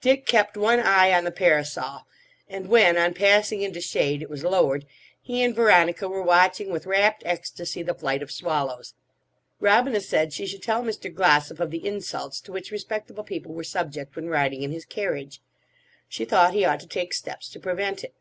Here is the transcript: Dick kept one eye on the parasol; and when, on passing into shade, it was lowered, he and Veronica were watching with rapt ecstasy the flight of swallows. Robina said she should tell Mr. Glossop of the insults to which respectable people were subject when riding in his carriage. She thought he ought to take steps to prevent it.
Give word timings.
Dick 0.00 0.26
kept 0.26 0.56
one 0.56 0.80
eye 0.80 1.12
on 1.12 1.22
the 1.22 1.30
parasol; 1.30 2.00
and 2.48 2.66
when, 2.68 2.98
on 2.98 3.14
passing 3.14 3.62
into 3.62 3.80
shade, 3.80 4.20
it 4.22 4.28
was 4.28 4.42
lowered, 4.42 4.84
he 5.22 5.40
and 5.44 5.54
Veronica 5.54 6.08
were 6.08 6.20
watching 6.20 6.72
with 6.72 6.84
rapt 6.84 7.22
ecstasy 7.24 7.80
the 7.84 7.94
flight 7.94 8.20
of 8.20 8.32
swallows. 8.32 8.94
Robina 9.60 10.00
said 10.00 10.32
she 10.32 10.48
should 10.48 10.64
tell 10.64 10.82
Mr. 10.82 11.14
Glossop 11.14 11.60
of 11.60 11.70
the 11.70 11.86
insults 11.86 12.40
to 12.40 12.50
which 12.50 12.72
respectable 12.72 13.22
people 13.22 13.52
were 13.54 13.62
subject 13.62 14.16
when 14.16 14.26
riding 14.26 14.64
in 14.64 14.72
his 14.72 14.84
carriage. 14.84 15.40
She 16.08 16.24
thought 16.24 16.54
he 16.54 16.64
ought 16.64 16.80
to 16.80 16.88
take 16.88 17.14
steps 17.14 17.48
to 17.50 17.60
prevent 17.60 18.02
it. 18.02 18.14